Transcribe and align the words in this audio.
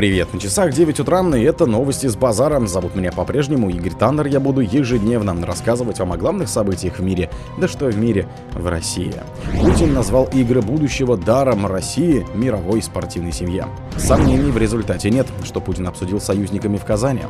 Привет, 0.00 0.32
на 0.32 0.40
часах 0.40 0.72
9 0.72 0.98
утра, 1.00 1.20
и 1.36 1.42
это 1.42 1.66
новости 1.66 2.06
с 2.06 2.16
базара. 2.16 2.58
Зовут 2.66 2.94
меня 2.94 3.12
по-прежнему 3.12 3.68
Игорь 3.68 3.92
Таннер. 3.92 4.28
Я 4.28 4.40
буду 4.40 4.62
ежедневно 4.62 5.36
рассказывать 5.44 5.98
вам 5.98 6.14
о 6.14 6.16
главных 6.16 6.48
событиях 6.48 7.00
в 7.00 7.02
мире. 7.02 7.28
Да 7.58 7.68
что 7.68 7.84
в 7.84 7.98
мире, 7.98 8.26
в 8.54 8.66
России. 8.66 9.12
Путин 9.60 9.92
назвал 9.92 10.26
игры 10.32 10.62
будущего 10.62 11.18
даром 11.18 11.66
России 11.66 12.26
мировой 12.34 12.80
спортивной 12.80 13.32
семье. 13.32 13.66
Сомнений 13.98 14.50
в 14.50 14.56
результате 14.56 15.10
нет, 15.10 15.26
что 15.44 15.60
Путин 15.60 15.86
обсудил 15.86 16.18
с 16.18 16.24
союзниками 16.24 16.78
в 16.78 16.84
Казани. 16.86 17.24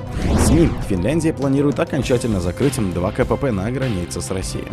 СМИ. 0.46 0.68
Финляндия 0.89 1.32
планирует 1.32 1.80
окончательно 1.80 2.41
закрыть 2.41 2.79
два 2.95 3.11
КПП 3.11 3.50
на 3.50 3.68
границе 3.73 4.21
с 4.21 4.30
Россией. 4.30 4.68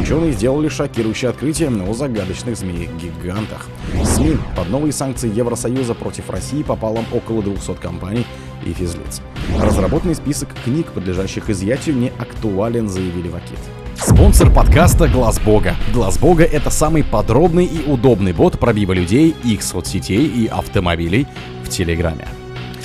Ученые 0.00 0.32
сделали 0.32 0.68
шокирующее 0.68 1.28
открытие 1.28 1.68
о 1.68 1.92
загадочных 1.92 2.56
змеях-гигантах. 2.56 3.66
СМИ. 4.02 4.38
Под 4.56 4.70
новые 4.70 4.94
санкции 4.94 5.30
Евросоюза 5.30 5.92
против 5.92 6.30
России 6.30 6.62
попало 6.62 7.04
около 7.12 7.33
200 7.42 7.74
компаний 7.74 8.26
и 8.64 8.72
физлиц. 8.72 9.20
Разработанный 9.60 10.14
список 10.14 10.48
книг, 10.64 10.92
подлежащих 10.92 11.50
изъятию, 11.50 11.96
не 11.96 12.12
актуален, 12.18 12.88
заявили 12.88 13.28
в 13.28 13.36
Акит. 13.36 13.58
Спонсор 13.96 14.52
подкаста 14.52 15.08
Глаз 15.08 15.38
Бога. 15.38 15.76
Глаз 15.92 16.18
Бога 16.18 16.44
это 16.44 16.70
самый 16.70 17.04
подробный 17.04 17.64
и 17.64 17.88
удобный 17.88 18.32
бот 18.32 18.58
пробива 18.58 18.92
людей, 18.92 19.34
их 19.44 19.62
соцсетей 19.62 20.26
и 20.26 20.46
автомобилей 20.46 21.26
в 21.62 21.68
Телеграме. 21.68 22.26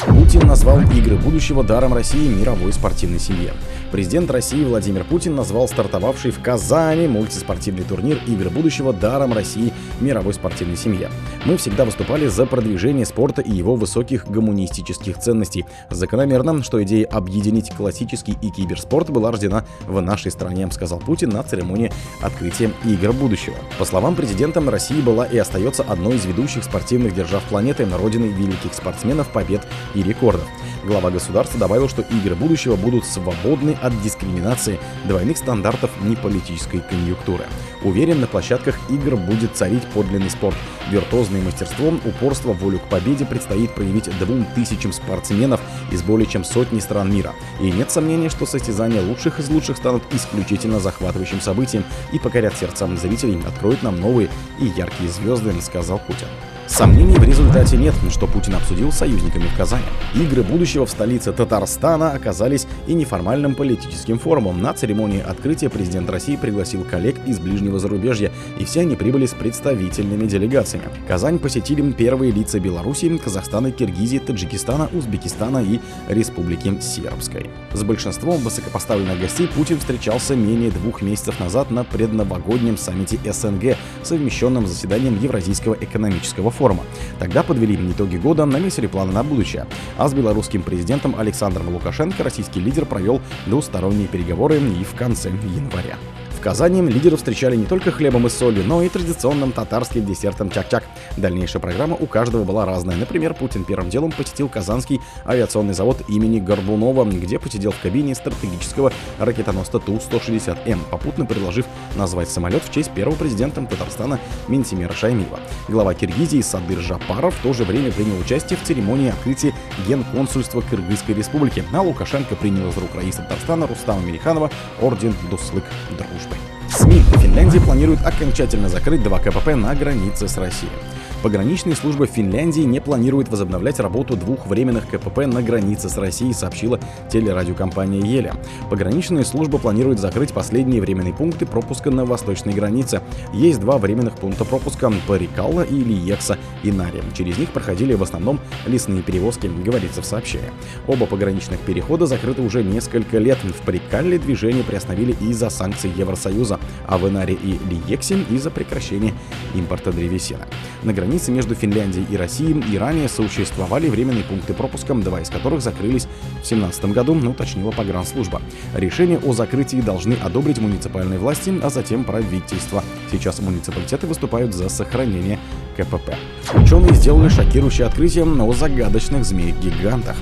Путин 0.05 0.48
назвал 0.48 0.81
игры 0.81 1.17
будущего 1.17 1.63
даром 1.63 1.94
России 1.94 2.34
мировой 2.34 2.72
спортивной 2.72 3.20
семье. 3.20 3.53
Президент 3.91 4.29
России 4.29 4.63
Владимир 4.63 5.03
Путин 5.03 5.35
назвал 5.35 5.67
стартовавший 5.67 6.30
в 6.30 6.39
Казани 6.43 7.07
мультиспортивный 7.07 7.84
турнир 7.84 8.20
«Игры 8.27 8.52
будущего» 8.52 8.93
даром 8.93 9.34
России 9.34 9.73
мировой 9.99 10.35
спортивной 10.35 10.77
семье. 10.77 11.09
Мы 11.45 11.57
всегда 11.57 11.85
выступали 11.85 12.27
за 12.27 12.45
продвижение 12.45 13.05
спорта 13.05 13.41
и 13.41 13.52
его 13.52 13.75
высоких 13.75 14.27
гуманистических 14.27 15.17
ценностей. 15.17 15.66
Закономерно, 15.89 16.61
что 16.61 16.83
идея 16.83 17.07
объединить 17.07 17.72
классический 17.72 18.38
и 18.44 18.52
киберспорт 18.52 19.09
была 19.09 19.31
рождена 19.31 19.66
в 19.88 19.99
нашей 20.02 20.31
стране, 20.31 20.69
сказал 20.71 20.99
Путин 20.99 21.30
на 21.30 21.42
церемонии 21.42 21.92
открытия 22.21 22.71
«Игр 22.86 23.11
будущего». 23.11 23.55
По 23.80 23.86
словам 23.86 24.16
президента, 24.16 24.61
Россия 24.61 25.02
была 25.02 25.25
и 25.25 25.38
остается 25.38 25.81
одной 25.81 26.17
из 26.17 26.25
ведущих 26.25 26.64
спортивных 26.64 27.16
держав 27.16 27.42
планеты, 27.45 27.88
родиной 27.89 28.30
великих 28.30 28.73
спортсменов, 28.75 29.30
побед 29.30 29.66
и 29.95 30.03
рекордов. 30.03 30.47
Глава 30.86 31.09
государства 31.09 31.59
добавил, 31.59 31.89
что 31.89 32.03
игры 32.03 32.36
будущего 32.36 32.75
будут 32.75 33.05
свободны 33.05 33.77
от 33.81 33.99
дискриминации, 34.02 34.80
двойных 35.05 35.38
стандартов 35.38 35.91
ни 36.02 36.16
политической 36.16 36.80
конъюнктуры. 36.80 37.45
Уверен, 37.83 38.21
на 38.21 38.27
площадках 38.27 38.77
игр 38.89 39.16
будет 39.16 39.55
царить 39.55 39.86
подлинный 39.94 40.30
спорт. 40.30 40.55
Виртуозное 40.89 41.41
мастерство, 41.41 41.94
упорство, 42.05 42.53
волю 42.53 42.80
к 42.80 42.89
победе 42.89 43.25
предстоит 43.25 43.73
проявить 43.73 44.09
двум 44.19 44.45
тысячам 44.55 44.91
спортсменов 44.91 45.61
из 45.91 46.02
более 46.02 46.27
чем 46.27 46.44
сотни 46.44 46.80
стран 46.80 47.13
мира. 47.13 47.33
И 47.61 47.71
нет 47.71 47.91
сомнения, 47.91 48.30
что 48.30 48.45
состязания 48.45 49.02
лучших 49.02 49.39
из 49.39 49.49
лучших 49.49 49.77
станут 49.77 50.03
исключительно 50.11 50.80
захватывающим 50.80 51.41
событием 51.41 51.83
и 52.11 52.19
покорят 52.19 52.58
сердцам 52.58 52.97
зрителей, 52.97 53.39
откроют 53.47 53.83
нам 53.83 53.99
новые 53.99 54.30
и 54.59 54.66
яркие 54.66 55.09
звезды, 55.09 55.53
сказал 55.61 55.99
Путин. 55.99 56.27
Сомнений 56.70 57.17
в 57.17 57.23
результате 57.23 57.78
нет, 57.78 57.95
что 58.12 58.28
Путин 58.28 58.53
обсудил 58.53 58.92
с 58.92 58.98
союзниками 58.98 59.48
в 59.48 59.58
Казани. 59.58 59.84
Игры 60.14 60.44
будущего 60.44 60.86
в 60.86 60.89
столице 60.89 61.34
Татарстана 61.34 62.11
оказались 62.11 62.67
и 62.86 62.94
неформальным 62.94 63.56
политическим 63.56 64.20
форумом. 64.20 64.61
На 64.61 64.73
церемонии 64.73 65.20
открытия 65.20 65.70
президент 65.70 66.09
России 66.09 66.36
пригласил 66.36 66.84
коллег 66.84 67.17
из 67.26 67.39
ближнего 67.39 67.80
зарубежья, 67.80 68.31
и 68.59 68.66
все 68.66 68.81
они 68.81 68.95
прибыли 68.95 69.26
с 69.26 69.34
представительными 69.34 70.28
делегациями. 70.28 70.86
Казань 71.08 71.39
посетили 71.39 71.92
первые 71.92 72.31
лица 72.31 72.59
Беларуси, 72.59 73.17
Казахстана, 73.17 73.72
Киргизии, 73.72 74.20
Таджикистана, 74.20 74.89
Узбекистана 74.94 75.64
и 75.64 75.80
Республики 76.08 76.80
Сербской. 76.80 77.50
С 77.73 77.83
большинством 77.83 78.38
высокопоставленных 78.42 79.20
гостей 79.20 79.48
Путин 79.48 79.80
встречался 79.80 80.36
менее 80.36 80.70
двух 80.70 81.02
месяцев 81.02 81.39
назад 81.39 81.72
на 81.72 81.83
предновогоднем 81.83 82.77
саммите 82.77 83.20
СНГ, 83.26 83.76
совмещенном 84.04 84.67
заседанием 84.67 85.20
Евразийского 85.20 85.73
экономического 85.73 86.52
форума 86.52 86.58
форума. 86.59 86.83
Тогда 87.20 87.42
подвели 87.42 87.77
итоги 87.92 88.17
года, 88.17 88.45
наметили 88.45 88.87
планы 88.87 89.14
на 89.14 89.23
будущее. 89.23 89.65
А 89.97 90.09
с 90.09 90.14
белорусским 90.14 90.61
президентом 90.61 91.15
Александром 91.17 91.70
Лукашенко 91.70 92.21
российский 92.21 92.59
лидер 92.59 92.86
провел 92.86 93.21
двусторонние 93.45 94.09
переговоры 94.09 94.58
и 94.58 94.83
в 94.83 94.93
конце 94.93 95.30
января. 95.30 95.95
В 96.39 96.42
Казани 96.42 96.82
лидеров 96.82 97.20
встречали 97.20 97.58
не 97.58 97.66
только 97.66 97.92
хлебом 97.92 98.26
и 98.26 98.30
солью, 98.30 98.64
но 98.64 98.82
и 98.82 98.88
традиционным 98.88 99.52
татарским 99.52 100.05
десертом 100.05 100.50
чак-чак. 100.50 100.86
Дальнейшая 101.17 101.61
программа 101.61 101.98
у 102.00 102.05
каждого 102.05 102.45
была 102.45 102.66
разная. 102.66 102.95
Например, 102.95 103.33
Путин 103.33 103.66
первым 103.66 103.89
делом 103.89 104.14
посетил 104.14 104.48
Казанский 104.48 105.02
авиационный 105.26 105.73
завод 105.73 105.98
имени 106.08 106.39
Горбунова, 106.39 107.04
где 107.04 107.39
посидел 107.39 107.72
в 107.72 107.82
кабине 107.82 108.16
стратегического 108.16 108.94
ракетоносца 109.20 109.80
Ту-160М, 109.80 110.80
попутно 110.89 111.26
предложив 111.26 111.66
назвать 111.98 112.30
самолет 112.30 112.64
в 112.64 112.72
честь 112.72 112.92
первого 112.92 113.16
президента 113.16 113.61
Татарстана 113.66 114.17
Минтимира 114.48 114.94
Шаймиева. 114.94 115.42
Глава 115.67 115.94
Киргизии 115.94 116.39
Садыр 116.39 116.80
Жапаров 116.80 117.36
в 117.36 117.44
то 117.44 117.52
же 117.52 117.66
время 117.66 117.92
принял 117.92 118.17
участие 118.17 118.58
в 118.58 118.64
церемонии 118.66 119.10
открытия 119.10 119.54
генконсульства 119.89 120.61
Кыргызской 120.61 121.16
республики, 121.16 121.66
а 121.73 121.82
Лукашенко 121.82 122.38
принял 122.38 122.70
из 122.70 122.78
рук 122.78 122.95
раиса 122.95 123.23
Татарстана 123.23 123.67
Рустама 123.67 123.99
Мелиханова 124.04 124.49
орден 124.82 125.14
Дуслык 125.30 125.66
Дружбы. 125.89 126.29
СМИ 126.70 127.02
Финляндия 127.20 127.60
планирует 127.60 128.06
окончательно 128.06 128.69
закрыть 128.69 129.04
два 129.04 129.19
КПП 129.19 129.56
на 129.56 129.74
границе 129.75 130.28
с 130.28 130.38
Россией. 130.38 130.72
Пограничная 131.21 131.75
служба 131.75 132.06
Финляндии 132.06 132.62
не 132.62 132.80
планирует 132.80 133.27
возобновлять 133.27 133.81
работу 133.81 134.15
двух 134.15 134.47
временных 134.47 134.88
КПП 134.88 135.25
на 135.27 135.41
границе 135.41 135.89
с 135.89 135.97
Россией, 135.97 136.31
сообщила 136.31 136.80
телерадиокомпания 137.12 138.01
Еля. 138.01 138.35
Пограничная 138.69 139.25
служба 139.25 139.57
планирует 139.57 140.00
закрыть 140.00 140.31
последние 140.31 140.80
временные 140.80 141.13
пункты 141.13 141.45
пропуска 141.45 141.91
на 141.91 142.06
восточной 142.06 142.53
границе. 142.53 143.01
Есть 143.33 143.59
два 143.59 143.77
временных 143.77 144.15
пункта 144.15 144.45
пропуска– 144.45 144.89
Парикалла 145.07 145.63
и 145.63 145.75
Лиекса 145.75 146.38
и 146.63 146.71
Нари. 146.71 147.01
Через 147.18 147.38
них 147.38 147.50
проходили 147.50 147.95
в 147.95 148.03
основном 148.03 148.39
лесные 148.65 149.01
перевозки, 149.01 149.47
говорится 149.47 150.01
в 150.01 150.06
сообщении. 150.06 150.51
Оба 150.88 151.06
пограничных 151.06 151.59
перехода 151.59 152.06
закрыты 152.06 152.41
уже 152.44 152.63
несколько 152.63 153.18
лет. 153.18 153.39
В 153.44 153.65
Парикалле 153.65 154.19
движение 154.19 154.63
приостановили 154.63 155.13
из-за 155.19 155.50
санкций 155.50 155.91
Евросоюза, 155.97 156.62
а 156.88 156.97
в 156.97 157.09
Инаре 157.09 157.33
и 157.33 157.59
Лиексе 157.69 158.19
из-за 158.30 158.51
прекращения 158.51 159.13
импорта 159.53 159.91
древесины. 159.91 160.45
На 160.83 160.94
границе 160.94 161.08
между 161.31 161.56
Финляндией 161.56 162.06
и 162.09 162.18
Россией 162.18 162.63
и 162.71 162.77
ранее 162.77 163.09
существовали 163.09 163.89
временные 163.89 164.24
пункты 164.24 164.53
пропуска, 164.53 164.94
два 164.94 165.21
из 165.21 165.30
которых 165.30 165.62
закрылись 165.62 166.03
в 166.03 166.47
2017 166.47 166.86
году, 166.86 167.15
уточнила 167.30 167.71
погранслужба. 167.71 168.42
Решение 168.75 169.19
о 169.19 169.33
закрытии 169.33 169.81
должны 169.81 170.13
одобрить 170.13 170.59
муниципальные 170.59 171.19
власти, 171.19 171.53
а 171.63 171.69
затем 171.69 172.03
правительство. 172.03 172.83
Сейчас 173.12 173.39
муниципалитеты 173.39 174.07
выступают 174.07 174.53
за 174.53 174.69
сохранение 174.69 175.39
КПП. 175.77 176.15
Ученые 176.53 176.94
сделали 176.94 177.30
шокирующее 177.30 177.88
открытие 177.88 178.25
о 178.25 178.53
загадочных 178.53 179.25
змеях-гигантах. 179.25 180.15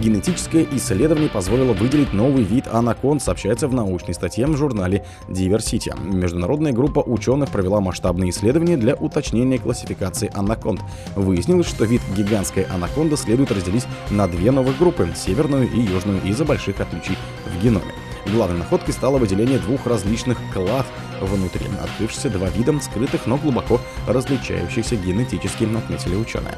Генетическое 0.00 0.66
исследование 0.72 1.28
позволило 1.28 1.72
выделить 1.72 2.12
новый 2.12 2.42
вид 2.42 2.66
анаконд, 2.66 3.22
сообщается 3.22 3.68
в 3.68 3.74
научной 3.74 4.14
статье 4.14 4.46
в 4.46 4.56
журнале 4.56 5.04
Diversity. 5.28 5.92
Международная 6.00 6.72
группа 6.72 6.98
ученых 6.98 7.50
провела 7.50 7.80
масштабные 7.80 8.30
исследования 8.30 8.76
для 8.76 8.94
уточнения 8.94 9.58
классификации 9.58 10.30
анаконд. 10.34 10.80
Выяснилось, 11.14 11.68
что 11.68 11.84
вид 11.84 12.02
гигантской 12.16 12.64
анаконды 12.64 13.16
следует 13.16 13.52
разделить 13.52 13.86
на 14.10 14.26
две 14.26 14.50
новых 14.50 14.78
группы– 14.78 15.08
северную 15.16 15.70
и 15.70 15.80
южную 15.80 16.20
из-за 16.24 16.44
больших 16.44 16.80
отличий 16.80 17.16
в 17.46 17.62
геноме. 17.62 18.03
Главной 18.26 18.58
находкой 18.58 18.94
стало 18.94 19.18
выделение 19.18 19.58
двух 19.58 19.86
различных 19.86 20.38
клад 20.52 20.86
внутри, 21.20 21.66
открывшихся 21.82 22.30
два 22.30 22.48
вида 22.48 22.78
скрытых, 22.80 23.26
но 23.26 23.36
глубоко 23.36 23.80
различающихся 24.06 24.96
генетически, 24.96 25.64
отметили 25.64 26.16
ученые. 26.16 26.56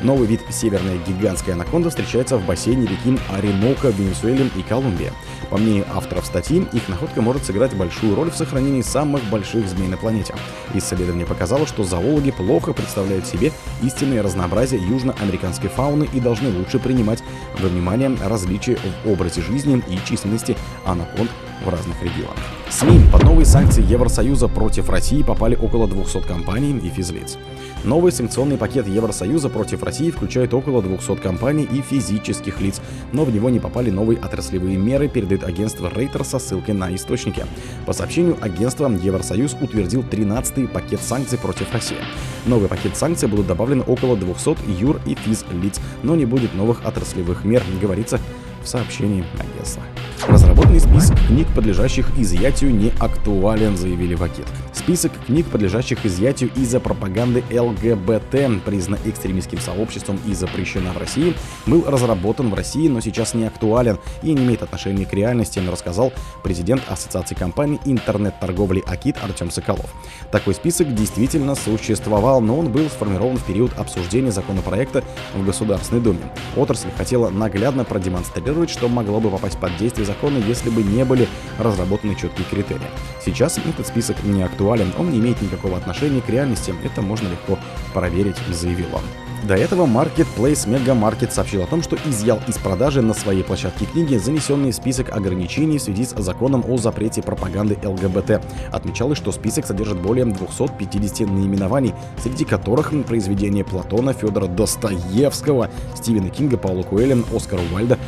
Новый 0.00 0.26
вид 0.26 0.40
северная 0.50 0.98
гигантская 0.98 1.54
анаконда 1.54 1.88
встречается 1.88 2.36
в 2.36 2.44
бассейне 2.44 2.86
реки 2.86 3.18
Оренока 3.32 3.90
в 3.90 3.98
Венесуэле 3.98 4.50
и 4.56 4.62
Колумбии. 4.62 5.12
По 5.50 5.56
мнению 5.56 5.86
авторов 5.94 6.26
статьи, 6.26 6.66
их 6.72 6.88
находка 6.88 7.22
может 7.22 7.44
сыграть 7.44 7.74
большую 7.74 8.14
роль 8.14 8.30
в 8.30 8.36
сохранении 8.36 8.82
самых 8.82 9.22
больших 9.24 9.68
змей 9.68 9.88
на 9.88 9.96
планете. 9.96 10.34
Исследование 10.74 11.26
показало, 11.26 11.66
что 11.66 11.84
зоологи 11.84 12.32
плохо 12.32 12.72
представляют 12.72 13.26
себе 13.26 13.52
истинное 13.82 14.22
разнообразие 14.22 14.80
южноамериканской 14.80 15.70
фауны 15.70 16.08
и 16.12 16.20
должны 16.20 16.50
лучше 16.50 16.78
принимать 16.78 17.22
во 17.58 17.68
внимание 17.68 18.14
различия 18.24 18.76
в 19.04 19.08
образе 19.08 19.42
жизни 19.42 19.82
и 19.88 19.98
численности 20.06 20.56
анаконд 21.04 21.30
в 21.64 21.68
разных 21.68 22.02
регионах. 22.02 22.36
СМИ 22.70 23.00
под 23.12 23.22
новые 23.22 23.46
санкции 23.46 23.82
Евросоюза 23.82 24.48
против 24.48 24.88
России 24.88 25.22
попали 25.22 25.54
около 25.54 25.86
200 25.86 26.22
компаний 26.22 26.76
и 26.78 26.88
физлиц. 26.88 27.38
Новый 27.84 28.12
санкционный 28.12 28.56
пакет 28.56 28.88
Евросоюза 28.88 29.48
против 29.48 29.82
России 29.82 30.10
включает 30.10 30.54
около 30.54 30.82
200 30.82 31.16
компаний 31.16 31.64
и 31.70 31.82
физических 31.82 32.60
лиц, 32.60 32.80
но 33.12 33.24
в 33.24 33.32
него 33.32 33.50
не 33.50 33.60
попали 33.60 33.90
новые 33.90 34.18
отраслевые 34.18 34.76
меры, 34.76 35.08
передает 35.08 35.44
агентство 35.44 35.90
Рейтер 35.94 36.24
со 36.24 36.38
ссылкой 36.38 36.74
на 36.74 36.94
источники. 36.94 37.44
По 37.86 37.92
сообщению 37.92 38.36
агентства, 38.40 38.90
Евросоюз 38.90 39.56
утвердил 39.60 40.02
13-й 40.02 40.66
пакет 40.66 41.00
санкций 41.00 41.38
против 41.38 41.72
России. 41.72 41.98
Новый 42.46 42.68
пакет 42.68 42.96
санкций 42.96 43.28
будут 43.28 43.46
добавлены 43.46 43.82
около 43.82 44.16
200 44.16 44.56
юр 44.80 45.00
и 45.06 45.14
физ 45.14 45.44
лиц, 45.52 45.80
но 46.02 46.16
не 46.16 46.24
будет 46.24 46.54
новых 46.54 46.84
отраслевых 46.84 47.44
мер, 47.44 47.62
говорится 47.80 48.18
в 48.62 48.68
сообщении 48.68 49.24
агентства. 49.38 49.82
Разработанный 50.28 50.80
список 50.80 51.18
книг, 51.26 51.46
подлежащих 51.54 52.06
изъятию, 52.18 52.74
не 52.74 52.92
актуален, 52.98 53.76
заявили 53.76 54.14
в 54.14 54.22
Акит. 54.22 54.46
Список 54.74 55.12
книг, 55.26 55.46
подлежащих 55.46 56.04
изъятию 56.04 56.50
из-за 56.56 56.80
пропаганды 56.80 57.44
ЛГБТ, 57.48 58.64
признан 58.64 58.98
экстремистским 59.04 59.60
сообществом 59.60 60.18
и 60.26 60.34
запрещена 60.34 60.92
в 60.92 60.98
России, 60.98 61.34
был 61.64 61.84
разработан 61.86 62.50
в 62.50 62.54
России, 62.54 62.88
но 62.88 63.00
сейчас 63.00 63.34
не 63.34 63.46
актуален 63.46 63.98
и 64.22 64.32
не 64.32 64.44
имеет 64.44 64.62
отношения 64.62 65.06
к 65.06 65.12
реальности, 65.12 65.60
рассказал 65.70 66.12
президент 66.42 66.82
Ассоциации 66.88 67.36
компаний 67.36 67.80
интернет-торговли 67.84 68.82
Акит 68.84 69.16
Артем 69.22 69.50
Соколов. 69.50 69.94
Такой 70.32 70.54
список 70.54 70.92
действительно 70.92 71.54
существовал, 71.54 72.40
но 72.40 72.58
он 72.58 72.70
был 72.70 72.90
сформирован 72.90 73.38
в 73.38 73.44
период 73.44 73.78
обсуждения 73.78 74.32
законопроекта 74.32 75.04
в 75.34 75.46
Государственной 75.46 76.02
Думе. 76.02 76.20
Отрасль 76.56 76.88
хотела 76.98 77.30
наглядно 77.30 77.84
продемонстрировать, 77.84 78.70
что 78.70 78.88
могло 78.88 79.20
бы 79.20 79.30
попасть 79.30 79.58
под 79.58 79.76
действие 79.76 80.04
закона, 80.04 80.38
если 80.38 80.68
бы 80.68 80.82
не 80.82 81.04
были 81.04 81.28
разработаны 81.58 82.16
четкие 82.16 82.46
критерии. 82.50 82.90
Сейчас 83.24 83.58
этот 83.58 83.86
список 83.86 84.22
не 84.24 84.42
актуален, 84.42 84.63
он 84.98 85.10
не 85.10 85.18
имеет 85.18 85.40
никакого 85.42 85.76
отношения 85.76 86.20
к 86.20 86.28
реальности, 86.28 86.74
это 86.84 87.02
можно 87.02 87.28
легко 87.28 87.58
проверить, 87.92 88.36
заявил 88.50 88.86
он. 88.94 89.02
До 89.46 89.54
этого 89.54 89.84
Marketplace 89.86 90.66
Mega 90.66 90.98
Market 90.98 91.30
сообщил 91.30 91.62
о 91.62 91.66
том, 91.66 91.82
что 91.82 91.98
изъял 92.06 92.40
из 92.48 92.56
продажи 92.56 93.02
на 93.02 93.12
своей 93.12 93.42
площадке 93.42 93.84
книги 93.84 94.16
занесенный 94.16 94.72
список 94.72 95.14
ограничений 95.14 95.76
в 95.76 95.82
связи 95.82 96.06
с 96.06 96.14
законом 96.16 96.64
о 96.66 96.78
запрете 96.78 97.22
пропаганды 97.22 97.76
ЛГБТ. 97.84 98.40
Отмечалось, 98.72 99.18
что 99.18 99.32
список 99.32 99.66
содержит 99.66 100.00
более 100.00 100.24
250 100.24 101.28
наименований, 101.28 101.92
среди 102.22 102.46
которых 102.46 102.94
произведения 103.06 103.64
Платона, 103.64 104.14
Федора 104.14 104.46
Достоевского, 104.46 105.68
Стивена 105.94 106.30
Кинга, 106.30 106.56
Паула 106.56 106.82
Куэлен, 106.82 107.26
Оскара 107.34 107.60
Уальда 107.70 107.98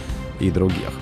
и 0.41 0.51
других. 0.51 0.93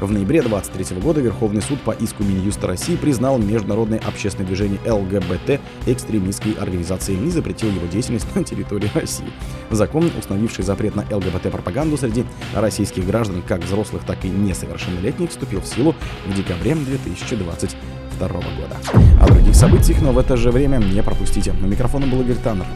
В 0.00 0.12
ноябре 0.12 0.42
2023 0.42 1.00
года 1.00 1.20
Верховный 1.20 1.60
суд 1.60 1.80
по 1.80 1.90
иску 1.90 2.22
Минюста 2.22 2.68
России 2.68 2.94
признал 2.94 3.38
международное 3.38 3.98
общественное 3.98 4.46
движение 4.46 4.78
ЛГБТ 4.86 5.60
экстремистской 5.86 6.52
организацией 6.52 7.26
и 7.26 7.30
запретил 7.30 7.68
его 7.68 7.86
деятельность 7.88 8.26
на 8.36 8.44
территории 8.44 8.88
России. 8.94 9.26
Закон, 9.70 10.08
установивший 10.16 10.64
запрет 10.64 10.94
на 10.94 11.02
ЛГБТ-пропаганду 11.02 11.96
среди 11.96 12.24
российских 12.54 13.06
граждан, 13.06 13.42
как 13.42 13.64
взрослых, 13.64 14.04
так 14.06 14.24
и 14.24 14.28
несовершеннолетних, 14.28 15.30
вступил 15.30 15.60
в 15.60 15.66
силу 15.66 15.96
в 16.26 16.32
декабре 16.32 16.76
2022 16.76 18.28
года. 18.28 18.76
О 19.20 19.26
других 19.26 19.56
событиях, 19.56 20.00
но 20.00 20.12
в 20.12 20.18
это 20.18 20.36
же 20.36 20.52
время 20.52 20.78
не 20.78 21.02
пропустите. 21.02 21.52
На 21.54 21.66
микрофоне 21.66 22.06
был 22.06 22.20
Игорь 22.20 22.36
Таннер. 22.36 22.66